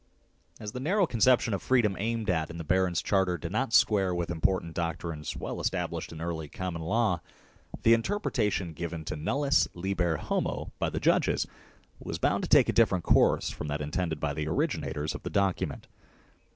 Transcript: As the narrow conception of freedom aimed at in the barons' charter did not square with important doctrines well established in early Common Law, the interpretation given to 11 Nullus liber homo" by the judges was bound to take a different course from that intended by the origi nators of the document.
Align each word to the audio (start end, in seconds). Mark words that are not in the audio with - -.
As 0.59 0.71
the 0.71 0.79
narrow 0.79 1.05
conception 1.05 1.53
of 1.53 1.61
freedom 1.61 1.95
aimed 1.99 2.27
at 2.27 2.49
in 2.49 2.57
the 2.57 2.63
barons' 2.63 3.03
charter 3.03 3.37
did 3.37 3.51
not 3.51 3.71
square 3.71 4.15
with 4.15 4.31
important 4.31 4.73
doctrines 4.73 5.37
well 5.37 5.59
established 5.61 6.11
in 6.11 6.19
early 6.21 6.49
Common 6.49 6.81
Law, 6.81 7.21
the 7.83 7.93
interpretation 7.93 8.73
given 8.73 9.05
to 9.05 9.13
11 9.13 9.23
Nullus 9.23 9.67
liber 9.75 10.17
homo" 10.17 10.71
by 10.79 10.89
the 10.89 10.99
judges 10.99 11.45
was 11.99 12.17
bound 12.17 12.41
to 12.43 12.49
take 12.49 12.67
a 12.67 12.73
different 12.73 13.03
course 13.03 13.51
from 13.51 13.67
that 13.67 13.79
intended 13.79 14.19
by 14.19 14.33
the 14.33 14.47
origi 14.47 14.81
nators 14.83 15.13
of 15.13 15.21
the 15.21 15.29
document. 15.29 15.85